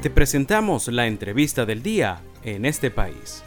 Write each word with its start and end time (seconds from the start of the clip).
Te 0.00 0.10
presentamos 0.10 0.86
la 0.86 1.08
entrevista 1.08 1.66
del 1.66 1.82
día 1.82 2.20
en 2.44 2.64
este 2.66 2.88
país. 2.88 3.42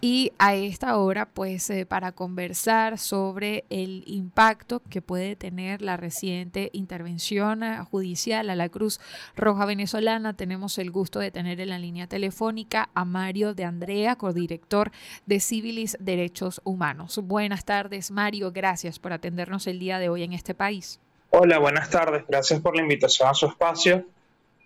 Y 0.00 0.30
a 0.38 0.54
esta 0.54 0.96
hora, 0.98 1.28
pues 1.28 1.68
eh, 1.70 1.86
para 1.86 2.12
conversar 2.12 2.98
sobre 2.98 3.64
el 3.68 4.04
impacto 4.06 4.80
que 4.88 5.02
puede 5.02 5.34
tener 5.34 5.82
la 5.82 5.96
reciente 5.96 6.70
intervención 6.72 7.64
eh, 7.64 7.78
judicial 7.90 8.48
a 8.48 8.54
la 8.54 8.68
Cruz 8.68 9.00
Roja 9.34 9.66
Venezolana, 9.66 10.36
tenemos 10.36 10.78
el 10.78 10.92
gusto 10.92 11.18
de 11.18 11.32
tener 11.32 11.60
en 11.60 11.70
la 11.70 11.80
línea 11.80 12.06
telefónica 12.06 12.90
a 12.94 13.04
Mario 13.04 13.54
de 13.54 13.64
Andrea, 13.64 14.14
codirector 14.14 14.92
de 15.26 15.40
Civilis 15.40 15.96
Derechos 15.98 16.60
Humanos. 16.62 17.18
Buenas 17.24 17.64
tardes, 17.64 18.12
Mario. 18.12 18.52
Gracias 18.52 19.00
por 19.00 19.12
atendernos 19.12 19.66
el 19.66 19.80
día 19.80 19.98
de 19.98 20.10
hoy 20.10 20.22
en 20.22 20.32
este 20.32 20.54
país. 20.54 21.00
Hola, 21.36 21.58
buenas 21.58 21.90
tardes. 21.90 22.22
Gracias 22.28 22.60
por 22.60 22.76
la 22.76 22.82
invitación 22.82 23.28
a 23.28 23.34
su 23.34 23.46
espacio 23.46 24.06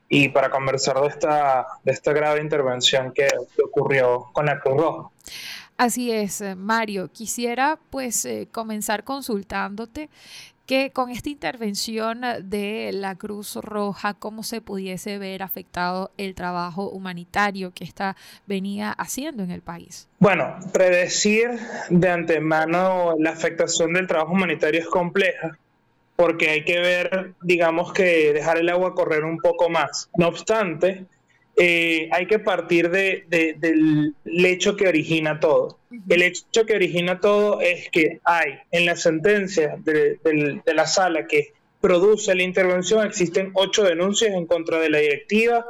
y 0.07 0.29
para 0.29 0.51
conversar 0.51 1.01
de 1.01 1.07
esta, 1.07 1.67
de 1.83 1.93
esta 1.93 2.13
grave 2.13 2.43
intervención 2.43 3.11
que, 3.15 3.27
ocurrió 3.65 4.27
con 4.35 4.45
la 4.45 4.61
Cruz 4.61 4.77
Roja. 4.77 5.09
Así 5.79 6.13
es, 6.13 6.43
eh, 6.43 6.55
Mario. 6.55 7.11
Quisiera 7.11 7.79
pues 7.89 8.23
eh, 8.27 8.49
comenzar 8.53 9.05
consultándote 9.05 10.11
que 10.67 10.91
con 10.91 11.09
esta 11.09 11.31
intervención 11.31 12.21
de 12.43 12.91
la 12.93 13.15
Cruz 13.15 13.57
Roja, 13.57 14.13
cómo 14.13 14.43
se 14.43 14.61
pudiese 14.61 15.17
ver 15.17 15.43
afectado 15.43 16.11
el 16.19 16.35
trabajo 16.35 16.91
humanitario 16.91 17.73
que 17.73 17.85
está 17.85 18.15
venía 18.47 18.93
haciendo 18.93 19.43
en 19.43 19.53
el 19.53 19.63
país. 19.63 20.07
Bueno, 20.19 20.59
predecir 20.75 21.49
de 21.89 22.11
antemano 22.11 23.15
la 23.19 23.31
afectación 23.31 23.95
del 23.95 24.07
trabajo 24.07 24.35
humanitario 24.35 24.81
es 24.81 24.87
compleja 24.87 25.57
porque 26.19 26.51
hay 26.51 26.65
que 26.65 26.81
ver, 26.81 27.35
digamos 27.43 27.93
que 27.93 28.33
dejar 28.33 28.59
el 28.59 28.69
agua 28.71 28.97
correr 28.97 29.23
un 29.23 29.39
poco 29.39 29.71
más. 29.71 30.11
No 30.17 30.27
obstante, 30.27 31.05
eh, 31.57 32.09
hay 32.11 32.27
que 32.27 32.41
partir 32.41 32.91
de, 32.91 33.25
del 33.29 34.15
hecho 34.45 34.75
que 34.75 34.89
origina 34.89 35.39
todo. 35.39 35.79
El 36.09 36.23
hecho 36.23 36.67
que 36.67 36.75
origina 36.75 37.21
todo 37.21 37.61
es 37.61 37.89
que 37.91 38.19
hay 38.25 38.55
en 38.73 38.85
la 38.85 38.97
sentencia 38.97 39.77
de, 39.79 40.19
la 40.67 40.89
sala 40.89 41.29
que 41.29 41.53
produce 41.81 42.35
la 42.35 42.43
intervención, 42.43 43.07
existen 43.07 43.53
ocho 43.55 43.85
denuncias 43.85 44.35
en 44.35 44.47
contra 44.47 44.81
de 44.81 44.91
la 44.91 44.99
directiva 44.99 45.67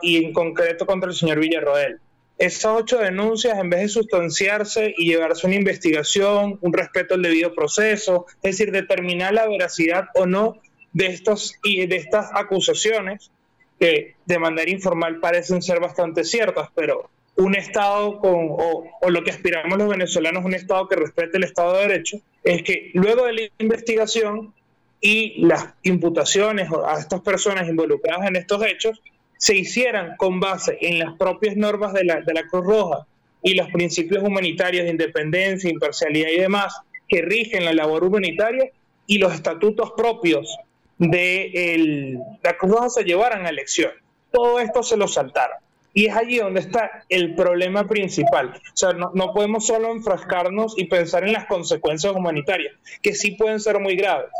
y 0.00 0.24
en 0.24 0.32
concreto 0.32 0.86
contra 0.86 1.10
el 1.10 1.14
señor 1.14 1.40
Villarroel 1.40 2.00
esas 2.46 2.72
ocho 2.76 2.98
denuncias, 2.98 3.56
en 3.56 3.70
vez 3.70 3.82
de 3.82 3.88
sustanciarse 3.88 4.92
y 4.96 5.06
llevarse 5.06 5.46
una 5.46 5.54
investigación, 5.54 6.58
un 6.60 6.72
respeto 6.72 7.14
al 7.14 7.22
debido 7.22 7.54
proceso, 7.54 8.26
es 8.42 8.58
decir, 8.58 8.72
determinar 8.72 9.32
la 9.32 9.46
veracidad 9.46 10.06
o 10.14 10.26
no 10.26 10.58
de, 10.92 11.06
estos, 11.06 11.54
de 11.62 11.94
estas 11.94 12.30
acusaciones, 12.34 13.30
que 13.78 14.16
de 14.26 14.38
manera 14.40 14.68
informal 14.68 15.20
parecen 15.20 15.62
ser 15.62 15.78
bastante 15.78 16.24
ciertas, 16.24 16.68
pero 16.74 17.10
un 17.36 17.54
Estado 17.54 18.18
con, 18.18 18.48
o, 18.50 18.90
lo 19.08 19.22
que 19.22 19.30
aspiramos 19.30 19.78
los 19.78 19.88
venezolanos, 19.88 20.44
un 20.44 20.54
Estado 20.54 20.88
que 20.88 20.96
respete 20.96 21.36
el 21.36 21.44
Estado 21.44 21.74
de 21.74 21.82
Derecho, 21.86 22.18
es 22.42 22.64
que 22.64 22.90
luego 22.94 23.24
de 23.26 23.32
la 23.34 23.40
investigación 23.58 24.52
y 25.00 25.46
las 25.46 25.74
imputaciones 25.84 26.68
a 26.86 26.98
estas 26.98 27.20
personas 27.20 27.68
involucradas 27.68 28.26
en 28.26 28.34
estos 28.34 28.64
hechos, 28.66 29.00
se 29.42 29.56
hicieran 29.56 30.16
con 30.18 30.38
base 30.38 30.78
en 30.80 31.00
las 31.00 31.14
propias 31.14 31.56
normas 31.56 31.92
de 31.92 32.04
la, 32.04 32.20
de 32.20 32.32
la 32.32 32.46
Cruz 32.46 32.64
Roja 32.64 33.06
y 33.42 33.54
los 33.54 33.68
principios 33.70 34.22
humanitarios 34.22 34.84
de 34.84 34.92
independencia, 34.92 35.68
imparcialidad 35.68 36.28
y 36.28 36.38
demás 36.38 36.72
que 37.08 37.22
rigen 37.22 37.64
la 37.64 37.72
labor 37.72 38.04
humanitaria 38.04 38.70
y 39.04 39.18
los 39.18 39.34
estatutos 39.34 39.94
propios 39.96 40.56
de 40.96 42.20
la 42.40 42.56
Cruz 42.56 42.70
Roja 42.70 42.88
se 42.90 43.02
llevaran 43.02 43.44
a 43.44 43.48
elección. 43.48 43.90
Todo 44.30 44.60
esto 44.60 44.84
se 44.84 44.96
lo 44.96 45.08
saltaron. 45.08 45.56
Y 45.92 46.06
es 46.06 46.14
allí 46.14 46.38
donde 46.38 46.60
está 46.60 47.04
el 47.08 47.34
problema 47.34 47.88
principal. 47.88 48.54
O 48.54 48.76
sea, 48.76 48.92
no, 48.92 49.10
no, 49.12 49.34
podemos 49.34 49.66
solo 49.66 49.90
enfrascarnos 49.90 50.78
y 50.78 50.84
pensar 50.84 51.24
en 51.24 51.32
las 51.32 51.46
consecuencias 51.46 52.14
humanitarias, 52.14 52.74
que 53.02 53.12
sí 53.12 53.32
pueden 53.32 53.58
ser 53.58 53.80
muy 53.80 53.96
graves, 53.96 54.30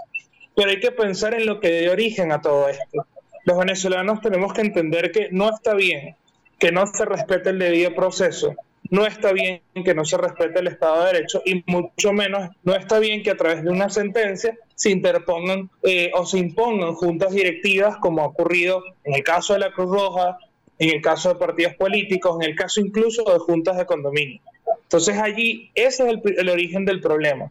pero 0.54 0.70
hay 0.70 0.78
que 0.78 0.92
pensar 0.92 1.34
en 1.34 1.44
lo 1.44 1.58
que 1.58 1.80
dio 1.80 1.90
origen 1.90 2.30
a 2.30 2.40
todo 2.40 2.68
esto 2.68 3.04
los 3.44 3.58
venezolanos 3.58 4.20
tenemos 4.20 4.52
que 4.52 4.60
entender 4.60 5.12
que 5.12 5.28
no 5.30 5.50
está 5.50 5.74
bien 5.74 6.16
que 6.62 6.70
no 6.70 6.86
se 6.86 7.04
respete 7.04 7.50
el 7.50 7.58
debido 7.58 7.92
proceso, 7.92 8.54
no 8.88 9.04
está 9.04 9.32
bien 9.32 9.62
que 9.84 9.96
no 9.96 10.04
se 10.04 10.16
respete 10.16 10.60
el 10.60 10.68
Estado 10.68 11.00
de 11.00 11.12
Derecho 11.12 11.42
y 11.44 11.64
mucho 11.66 12.12
menos 12.12 12.50
no 12.62 12.76
está 12.76 13.00
bien 13.00 13.24
que 13.24 13.32
a 13.32 13.36
través 13.36 13.64
de 13.64 13.70
una 13.70 13.90
sentencia 13.90 14.56
se 14.76 14.90
interpongan 14.90 15.70
eh, 15.82 16.12
o 16.14 16.24
se 16.24 16.38
impongan 16.38 16.94
juntas 16.94 17.32
directivas 17.32 17.96
como 17.96 18.22
ha 18.22 18.26
ocurrido 18.26 18.80
en 19.02 19.14
el 19.14 19.24
caso 19.24 19.54
de 19.54 19.58
la 19.58 19.72
Cruz 19.72 19.90
Roja, 19.90 20.38
en 20.78 20.90
el 20.90 21.02
caso 21.02 21.30
de 21.30 21.34
partidos 21.34 21.74
políticos, 21.74 22.36
en 22.40 22.50
el 22.50 22.54
caso 22.54 22.80
incluso 22.80 23.24
de 23.24 23.40
juntas 23.40 23.76
de 23.76 23.84
condominio. 23.84 24.40
Entonces 24.84 25.18
allí 25.18 25.72
ese 25.74 26.08
es 26.08 26.18
el, 26.38 26.48
origen 26.48 26.84
del 26.84 27.00
problema. 27.00 27.50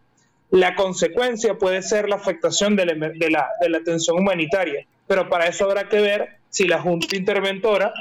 La 0.51 0.75
consecuencia 0.75 1.55
puede 1.55 1.81
ser 1.81 2.07
la 2.07 2.15
afectación 2.15 2.77
de 2.77 2.85
la, 2.85 2.93
de 2.93 3.69
la 3.69 3.77
atención 3.77 4.19
humanitaria, 4.19 4.85
pero 5.07 5.29
para 5.29 5.47
eso 5.47 5.65
habrá 5.65 5.89
que 5.89 5.99
ver 5.99 6.37
si 6.49 6.67
la 6.67 6.81
Junta 6.81 7.15
Interventora, 7.15 7.93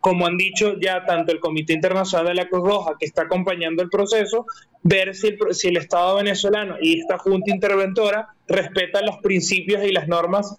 como 0.00 0.26
han 0.26 0.36
dicho 0.36 0.78
ya 0.80 1.04
tanto 1.04 1.32
el 1.32 1.40
Comité 1.40 1.72
Internacional 1.72 2.26
de 2.26 2.34
la 2.34 2.48
Cruz 2.48 2.66
Roja, 2.66 2.92
que 2.98 3.06
está 3.06 3.22
acompañando 3.22 3.82
el 3.82 3.88
proceso, 3.88 4.46
ver 4.82 5.14
si 5.14 5.28
el, 5.28 5.38
si 5.54 5.68
el 5.68 5.76
Estado 5.76 6.16
venezolano 6.16 6.76
y 6.80 7.00
esta 7.00 7.18
Junta 7.18 7.52
Interventora 7.52 8.28
respetan 8.48 9.06
los 9.06 9.18
principios 9.18 9.84
y 9.84 9.92
las 9.92 10.08
normas 10.08 10.56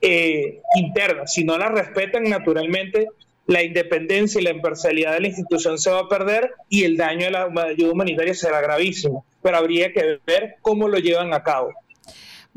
eh, 0.00 0.60
internas. 0.76 1.32
Si 1.32 1.44
no 1.44 1.56
las 1.56 1.72
respetan, 1.72 2.24
naturalmente 2.24 3.08
la 3.46 3.62
independencia 3.62 4.40
y 4.40 4.44
la 4.44 4.50
imparcialidad 4.50 5.12
de 5.12 5.20
la 5.20 5.28
institución 5.28 5.78
se 5.78 5.90
va 5.90 6.00
a 6.00 6.08
perder 6.08 6.52
y 6.68 6.84
el 6.84 6.96
daño 6.96 7.28
a 7.28 7.30
la 7.30 7.62
ayuda 7.62 7.92
humanitaria 7.92 8.34
será 8.34 8.60
gravísimo. 8.60 9.24
Pero 9.42 9.56
habría 9.56 9.92
que 9.92 10.18
ver 10.26 10.56
cómo 10.60 10.88
lo 10.88 10.98
llevan 10.98 11.32
a 11.32 11.42
cabo. 11.42 11.72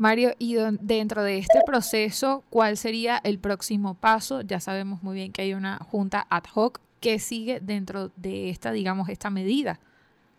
Mario, 0.00 0.34
y 0.38 0.56
dentro 0.80 1.22
de 1.22 1.36
este 1.36 1.60
proceso, 1.66 2.42
¿cuál 2.48 2.78
sería 2.78 3.20
el 3.22 3.38
próximo 3.38 3.96
paso? 4.00 4.40
Ya 4.40 4.58
sabemos 4.58 5.02
muy 5.02 5.14
bien 5.14 5.30
que 5.30 5.42
hay 5.42 5.52
una 5.52 5.76
junta 5.76 6.26
ad 6.30 6.44
hoc 6.54 6.80
que 7.00 7.18
sigue 7.18 7.60
dentro 7.60 8.10
de 8.16 8.48
esta, 8.48 8.72
digamos, 8.72 9.10
esta 9.10 9.28
medida. 9.28 9.78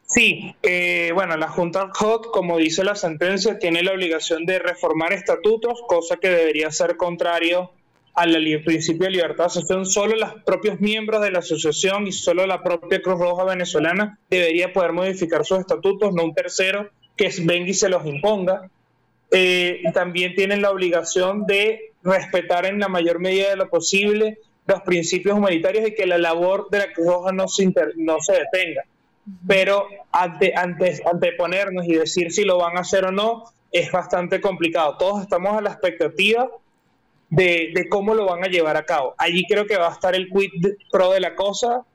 Sí, 0.01 0.55
eh, 0.63 1.11
bueno, 1.13 1.37
la 1.37 1.47
Junta 1.47 1.81
ad 1.83 1.91
hoc, 2.01 2.31
como 2.31 2.57
dice 2.57 2.83
la 2.83 2.95
sentencia, 2.95 3.59
tiene 3.59 3.83
la 3.83 3.91
obligación 3.91 4.47
de 4.47 4.57
reformar 4.57 5.13
estatutos, 5.13 5.83
cosa 5.87 6.17
que 6.17 6.29
debería 6.29 6.71
ser 6.71 6.97
contrario 6.97 7.71
al 8.15 8.33
principio 8.65 9.05
de 9.05 9.11
libertad 9.11 9.43
de 9.43 9.45
asociación. 9.45 9.85
Solo 9.85 10.15
los 10.15 10.33
propios 10.43 10.79
miembros 10.79 11.21
de 11.21 11.29
la 11.29 11.39
asociación 11.39 12.07
y 12.07 12.13
solo 12.13 12.47
la 12.47 12.63
propia 12.63 12.99
Cruz 12.99 13.19
Roja 13.19 13.43
venezolana 13.43 14.17
debería 14.27 14.73
poder 14.73 14.91
modificar 14.91 15.45
sus 15.45 15.59
estatutos, 15.59 16.11
no 16.15 16.23
un 16.23 16.33
tercero 16.33 16.89
que 17.15 17.31
venga 17.43 17.69
y 17.69 17.75
se 17.75 17.89
los 17.89 18.03
imponga. 18.07 18.71
Eh, 19.31 19.81
también 19.93 20.35
tienen 20.35 20.61
la 20.61 20.71
obligación 20.71 21.45
de 21.45 21.93
respetar 22.03 22.65
en 22.65 22.79
la 22.79 22.89
mayor 22.89 23.19
medida 23.19 23.49
de 23.49 23.55
lo 23.55 23.69
posible 23.69 24.39
los 24.67 24.81
principios 24.81 25.37
humanitarios 25.37 25.87
y 25.87 25.95
que 25.95 26.05
la 26.05 26.17
labor 26.17 26.69
de 26.69 26.79
la 26.79 26.93
Cruz 26.93 27.07
Roja 27.07 27.31
no 27.31 27.47
se, 27.47 27.71
no 27.95 28.19
se 28.19 28.33
detenga. 28.33 28.83
Pero 29.47 29.87
ante, 30.11 30.53
ante, 30.55 31.01
anteponernos 31.09 31.85
y 31.85 31.93
decir 31.93 32.31
si 32.31 32.43
lo 32.43 32.57
van 32.57 32.77
a 32.77 32.81
hacer 32.81 33.05
o 33.05 33.11
no 33.11 33.43
es 33.71 33.91
bastante 33.91 34.41
complicado. 34.41 34.97
Todos 34.97 35.21
estamos 35.21 35.57
a 35.57 35.61
la 35.61 35.71
expectativa 35.71 36.49
de, 37.29 37.71
de, 37.73 37.89
cómo 37.89 38.13
lo 38.13 38.25
van 38.25 38.43
a 38.43 38.47
llevar 38.47 38.77
a 38.77 38.83
cabo. 38.83 39.15
Allí 39.17 39.45
creo 39.47 39.65
que 39.65 39.77
va 39.77 39.89
a 39.89 39.93
estar 39.93 40.15
el 40.15 40.29
quid 40.29 40.51
pro 40.91 41.11
de 41.11 41.21
la 41.21 41.35
cosa, 41.35 41.85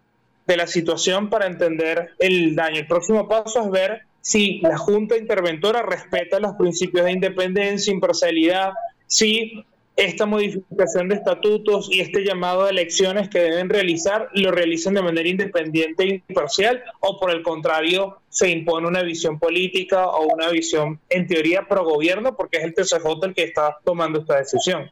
de 0.47 0.57
la 0.57 0.67
situación 0.67 1.29
para 1.29 1.47
entender 1.47 2.11
el 2.19 2.55
daño. 2.55 2.79
El 2.79 2.87
próximo 2.87 3.29
paso 3.29 3.63
es 3.63 3.71
ver 3.71 4.06
si 4.27 4.59
la 4.59 4.77
Junta 4.77 5.17
Interventora 5.17 5.83
respeta 5.83 6.41
los 6.41 6.57
principios 6.57 7.05
de 7.05 7.13
independencia, 7.13 7.93
imparcialidad, 7.93 8.73
si 9.07 9.65
esta 9.95 10.27
modificación 10.27 11.09
de 11.09 11.15
estatutos 11.15 11.89
y 11.93 12.01
este 12.01 12.25
llamado 12.25 12.65
a 12.65 12.71
elecciones 12.71 13.29
que 13.29 13.39
deben 13.39 13.69
realizar 13.69 14.29
lo 14.35 14.51
realizan 14.51 14.95
de 14.95 15.03
manera 15.03 15.29
independiente 15.29 16.03
e 16.03 16.23
imparcial 16.29 16.83
o 16.99 17.21
por 17.21 17.31
el 17.31 17.45
contrario 17.45 18.19
se 18.29 18.51
impone 18.51 18.89
una 18.89 19.03
visión 19.03 19.39
política 19.39 20.09
o 20.09 20.27
una 20.35 20.51
visión 20.51 20.99
en 21.09 21.29
teoría 21.29 21.69
pro 21.69 21.85
gobierno 21.85 22.37
porque 22.37 22.57
es 22.57 22.65
el 22.65 22.75
TCJ 22.75 23.27
el 23.27 23.35
que 23.35 23.45
está 23.45 23.77
tomando 23.85 24.19
esta 24.19 24.39
decisión. 24.39 24.91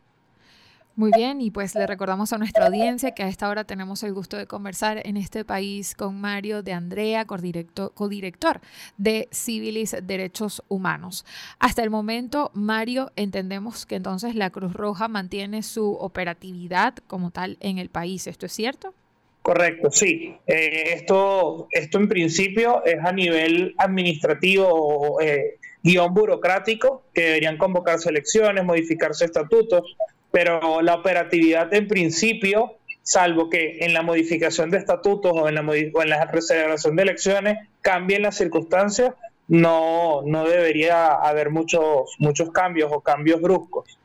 Muy 0.96 1.11
bien, 1.17 1.41
y 1.41 1.50
pues 1.50 1.75
le 1.75 1.88
recordamos 1.88 2.32
a 2.32 2.38
nuestra 2.38 2.67
audiencia 2.67 3.11
que 3.11 3.25
a 3.25 3.29
esta 3.29 3.49
hora 3.49 3.64
tenemos 3.64 4.05
el 4.05 4.12
gusto 4.12 4.37
de 4.37 4.46
conversar 4.46 5.05
en 5.05 5.17
este 5.17 5.44
país 5.44 5.96
con 5.96 6.20
Mario 6.20 6.62
de 6.62 6.73
Andrea, 6.73 7.25
codirector 7.25 8.61
de 8.96 9.29
Civilis 9.32 9.96
Derechos 10.05 10.62
Humanos. 10.69 11.26
Hasta 11.58 11.82
el 11.82 11.91
momento, 11.91 12.52
Mario, 12.55 13.11
entendemos 13.17 13.87
que 13.87 13.96
entonces 13.96 14.37
la 14.37 14.50
Cruz 14.50 14.73
Roja 14.73 15.08
mantiene 15.08 15.64
su 15.64 15.94
operatividad 15.94 16.94
como 17.08 17.32
tal 17.32 17.56
en 17.58 17.79
el 17.79 17.88
país. 17.88 18.29
¿Esto 18.29 18.47
es 18.47 18.52
cierto? 18.52 18.94
Correcto, 19.43 19.90
sí. 19.90 20.37
Eh, 20.47 20.94
esto, 20.94 21.67
esto 21.73 21.99
en 21.99 22.08
principio 22.08 22.85
es 22.85 23.05
a 23.05 23.11
nivel 23.11 23.75
administrativo, 23.79 25.20
eh, 25.20 25.58
guion 25.82 26.14
burocrático, 26.14 27.02
que 27.12 27.23
deberían 27.23 27.58
convocarse 27.58 28.11
elecciones, 28.11 28.64
modificarse 28.64 29.25
estatutos, 29.25 29.97
pero 30.35 30.83
la 30.83 30.97
operatividad 30.97 31.73
en 31.73 31.87
principio, 31.87 32.79
salvo 33.03 33.49
que 33.49 33.79
en 33.83 33.95
la 33.95 34.03
modificación 34.03 34.69
de 34.69 34.79
estatutos 34.79 35.31
o 35.33 35.49
en 35.49 35.55
la, 35.55 35.61
o 35.61 36.03
en 36.03 36.11
la 36.11 36.27
de 36.27 37.03
elecciones 37.03 37.59
cambien 37.83 38.23
las 38.23 38.37
circunstancias, 38.37 39.15
no, 39.47 40.23
no 40.27 40.45
debería 40.45 41.13
haber 41.13 41.51
muchos, 41.51 42.17
muchos 42.19 42.51
cambios 42.51 42.91
o 42.93 43.01
cambios 43.01 43.41
bruscos. 43.41 43.97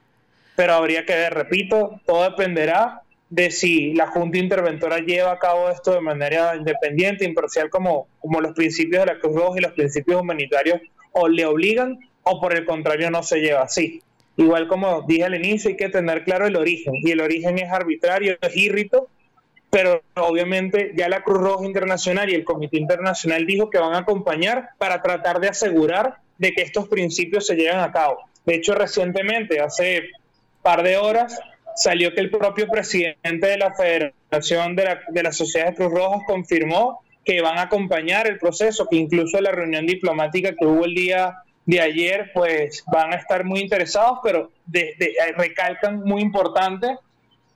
Pero 0.56 0.74
habría 0.74 1.04
que 1.04 1.16
ver, 1.16 1.34
repito, 1.34 2.00
todo 2.06 2.30
dependerá 2.30 3.02
de 3.31 3.50
si 3.50 3.96
la 3.96 4.06
Junta 4.06 4.38
Interventora 4.38 5.00
lleva 5.00 5.31
a 5.31 5.40
cabo 5.40 5.72
esto 5.72 5.96
de 5.96 6.02
manera 6.02 6.56
independiente, 6.56 7.26
imparcial, 7.26 7.72
como, 7.72 8.08
como 8.20 8.40
los 8.40 8.54
principios 8.54 9.04
de 9.04 9.14
la 9.16 9.20
Cruz 9.20 9.36
Roja 9.36 9.58
y 9.58 9.64
los 9.64 9.72
principios 9.72 10.22
humanitarios 10.22 10.80
o 11.12 11.28
le 11.28 11.48
obligan 11.48 11.98
o 12.22 12.40
por 12.40 12.54
el 12.54 12.66
contrario 12.66 13.10
no 13.10 13.24
se 13.24 13.40
lleva 13.40 13.64
así. 13.64 14.04
Igual 14.39 14.69
como 14.69 15.01
dije 15.01 15.25
al 15.25 15.36
inicio, 15.36 15.69
hay 15.69 15.75
que 15.75 15.89
tener 15.89 16.24
claro 16.24 16.47
el 16.47 16.56
origen 16.56 16.94
y 17.03 17.12
el 17.12 17.19
origen 17.19 17.59
es 17.59 17.69
arbitrario, 17.69 18.38
es 18.39 18.56
irrito, 18.56 19.09
pero 19.69 20.01
obviamente 20.15 20.94
ya 20.95 21.09
la 21.09 21.24
Cruz 21.24 21.39
Roja 21.39 21.65
Internacional 21.65 22.30
y 22.30 22.36
el 22.36 22.45
Comité 22.45 22.77
Internacional 22.77 23.45
dijo 23.45 23.69
que 23.69 23.80
van 23.80 23.95
a 23.95 23.97
acompañar 23.97 24.69
para 24.77 25.01
tratar 25.01 25.41
de 25.41 25.50
asegurar 25.50 26.19
de 26.38 26.53
que 26.53 26.62
estos 26.62 26.88
principios 26.88 27.47
se 27.47 27.57
lleven 27.57 27.81
a 27.81 27.91
cabo. 27.91 28.18
De 28.45 28.56
hecho, 28.56 28.75
recientemente, 28.75 29.59
hace 29.59 30.03
par 30.62 30.83
de 30.83 30.95
horas, 30.95 31.38
salió 31.75 32.13
que 32.13 32.21
el 32.21 32.31
propio 32.31 32.69
presidente 32.69 33.45
de 33.45 33.57
la 33.57 33.74
Federación 33.74 34.74
de 34.77 34.85
la, 34.85 35.01
de 35.09 35.21
la 35.21 35.33
Sociedad 35.33 35.71
de 35.71 35.75
Cruz 35.75 35.92
Roja 35.92 36.24
confirmó 36.25 37.01
que 37.25 37.42
van 37.42 37.57
a 37.57 37.63
acompañar 37.63 38.25
el 38.25 38.39
proceso, 38.39 38.88
que 38.89 38.95
incluso 38.95 39.42
la 39.42 39.51
reunión 39.51 39.85
diplomática 39.85 40.56
que 40.56 40.65
hubo 40.65 40.85
el 40.85 40.94
día 40.94 41.44
de 41.65 41.81
ayer, 41.81 42.31
pues 42.33 42.83
van 42.91 43.13
a 43.13 43.17
estar 43.17 43.44
muy 43.44 43.59
interesados, 43.59 44.19
pero 44.23 44.51
de, 44.65 44.95
recalcan 45.38 46.01
muy 46.01 46.21
importante 46.21 46.97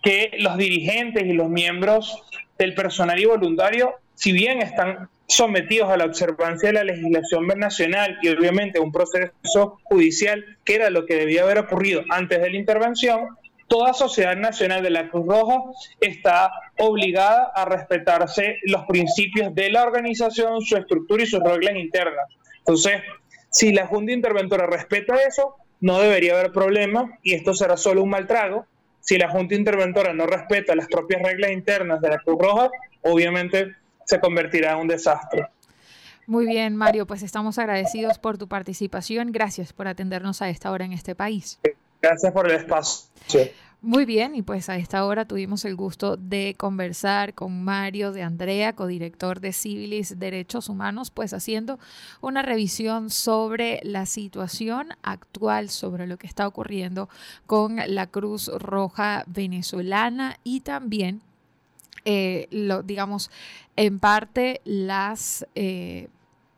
que 0.01 0.31
los 0.39 0.57
dirigentes 0.57 1.23
y 1.25 1.33
los 1.33 1.49
miembros 1.49 2.21
del 2.57 2.75
personal 2.75 3.19
y 3.19 3.25
voluntario, 3.25 3.95
si 4.15 4.31
bien 4.31 4.61
están 4.61 5.09
sometidos 5.27 5.89
a 5.89 5.97
la 5.97 6.05
observancia 6.05 6.69
de 6.69 6.73
la 6.73 6.83
legislación 6.83 7.47
nacional 7.47 8.19
y 8.21 8.29
obviamente 8.29 8.79
un 8.79 8.91
proceso 8.91 9.79
judicial, 9.83 10.45
que 10.63 10.75
era 10.75 10.89
lo 10.89 11.05
que 11.05 11.15
debía 11.15 11.43
haber 11.43 11.57
ocurrido 11.57 12.03
antes 12.09 12.41
de 12.41 12.49
la 12.49 12.57
intervención, 12.57 13.29
toda 13.67 13.93
sociedad 13.93 14.35
nacional 14.35 14.83
de 14.83 14.91
la 14.91 15.09
Cruz 15.09 15.25
Roja 15.25 15.63
está 15.99 16.51
obligada 16.77 17.51
a 17.55 17.65
respetarse 17.65 18.59
los 18.63 18.85
principios 18.85 19.55
de 19.55 19.71
la 19.71 19.83
organización, 19.83 20.61
su 20.61 20.77
estructura 20.77 21.23
y 21.23 21.25
sus 21.25 21.41
reglas 21.41 21.75
internas. 21.75 22.27
Entonces, 22.59 23.01
si 23.53 23.71
la 23.71 23.85
Junta 23.85 24.11
Interventora 24.11 24.65
respeta 24.65 25.15
eso, 25.27 25.55
no 25.79 25.99
debería 25.99 26.33
haber 26.33 26.51
problema 26.51 27.19
y 27.21 27.35
esto 27.35 27.53
será 27.53 27.77
solo 27.77 28.01
un 28.01 28.09
mal 28.09 28.25
trago. 28.25 28.65
Si 28.99 29.17
la 29.17 29.29
Junta 29.29 29.53
Interventora 29.53 30.11
no 30.11 30.25
respeta 30.25 30.75
las 30.75 30.87
propias 30.87 31.21
reglas 31.21 31.51
internas 31.51 32.01
de 32.01 32.09
la 32.09 32.17
Cruz 32.19 32.39
Roja, 32.41 32.71
obviamente 33.01 33.75
se 34.05 34.19
convertirá 34.19 34.73
en 34.73 34.79
un 34.79 34.87
desastre. 34.87 35.47
Muy 36.25 36.47
bien, 36.47 36.75
Mario, 36.75 37.05
pues 37.05 37.21
estamos 37.21 37.59
agradecidos 37.59 38.17
por 38.17 38.39
tu 38.39 38.47
participación. 38.47 39.31
Gracias 39.31 39.71
por 39.71 39.87
atendernos 39.87 40.41
a 40.41 40.49
esta 40.49 40.71
hora 40.71 40.85
en 40.85 40.93
este 40.93 41.13
país. 41.13 41.59
Gracias 42.01 42.33
por 42.33 42.49
el 42.49 42.57
espacio. 42.57 43.09
Muy 43.85 44.05
bien, 44.05 44.33
y 44.33 44.41
pues 44.43 44.69
a 44.69 44.77
esta 44.77 45.03
hora 45.03 45.25
tuvimos 45.25 45.65
el 45.65 45.75
gusto 45.75 46.15
de 46.15 46.55
conversar 46.57 47.33
con 47.33 47.65
Mario 47.65 48.13
de 48.13 48.23
Andrea, 48.23 48.71
codirector 48.71 49.41
de 49.41 49.51
Civilis 49.51 50.17
Derechos 50.17 50.69
Humanos, 50.69 51.11
pues 51.11 51.33
haciendo 51.33 51.79
una 52.21 52.43
revisión 52.43 53.09
sobre 53.09 53.81
la 53.83 54.05
situación 54.05 54.91
actual, 55.03 55.67
sobre 55.67 56.07
lo 56.07 56.15
que 56.15 56.27
está 56.27 56.47
ocurriendo 56.47 57.09
con 57.45 57.75
la 57.85 58.07
Cruz 58.07 58.47
Roja 58.47 59.25
venezolana 59.27 60.39
y 60.45 60.61
también, 60.61 61.21
eh, 62.05 62.47
digamos, 62.85 63.31
en 63.75 63.99
parte 63.99 64.61
las... 64.63 65.45
Eh, 65.55 66.07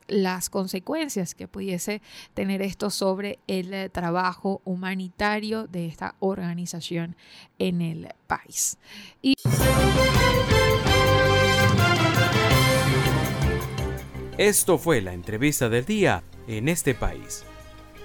las 0.08 0.50
consecuencias 0.50 1.36
que 1.36 1.48
pudiese 1.48 2.02
tener 2.34 2.62
esto 2.62 2.90
sobre 2.90 3.40
el 3.48 3.74
eh, 3.74 3.90
trabajo 3.90 4.62
humanitario 4.66 5.68
de 5.68 5.88
esta 5.88 6.16
organización 6.20 7.16
en 7.60 7.82
el 7.82 8.10
país. 8.28 8.78
Y... 9.22 9.36
Esto 14.38 14.78
fue 14.78 15.02
la 15.02 15.14
entrevista 15.14 15.70
del 15.70 15.86
día 15.86 16.24
en 16.48 16.68
este 16.68 16.94
país. 16.94 17.46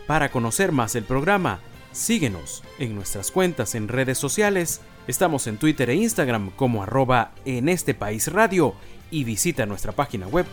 Para 0.06 0.30
conocer 0.30 0.70
más 0.70 0.94
el 0.94 1.04
programa, 1.04 1.60
síguenos 1.92 2.62
en 2.78 2.94
nuestras 2.94 3.30
cuentas 3.30 3.74
en 3.74 3.88
redes 3.88 4.18
sociales. 4.18 4.80
Estamos 5.08 5.48
en 5.48 5.56
Twitter 5.56 5.90
e 5.90 5.96
Instagram 5.96 6.50
como 6.50 6.82
arroba 6.84 7.32
en 7.44 7.68
este 7.68 7.94
país 7.94 8.32
radio 8.32 8.74
y 9.10 9.24
visita 9.24 9.66
nuestra 9.66 9.90
página 9.90 10.28
web 10.28 10.46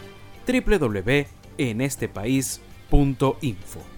www.enestepaís.info. 1.57 3.96